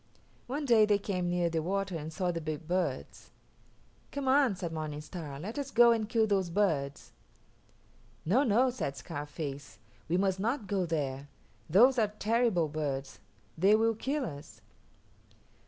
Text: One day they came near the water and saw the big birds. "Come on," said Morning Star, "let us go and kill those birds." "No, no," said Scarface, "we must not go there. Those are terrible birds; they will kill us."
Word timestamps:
One 0.47 0.65
day 0.65 0.87
they 0.87 0.97
came 0.97 1.29
near 1.29 1.47
the 1.47 1.61
water 1.61 1.95
and 1.95 2.11
saw 2.11 2.31
the 2.31 2.41
big 2.41 2.67
birds. 2.67 3.29
"Come 4.11 4.27
on," 4.27 4.55
said 4.55 4.73
Morning 4.73 4.99
Star, 4.99 5.39
"let 5.39 5.59
us 5.59 5.69
go 5.69 5.91
and 5.91 6.09
kill 6.09 6.25
those 6.25 6.49
birds." 6.49 7.11
"No, 8.25 8.41
no," 8.41 8.71
said 8.71 8.97
Scarface, 8.97 9.77
"we 10.09 10.17
must 10.17 10.39
not 10.39 10.65
go 10.65 10.87
there. 10.87 11.29
Those 11.69 11.99
are 11.99 12.11
terrible 12.17 12.67
birds; 12.67 13.19
they 13.55 13.75
will 13.75 13.93
kill 13.93 14.25
us." 14.25 14.61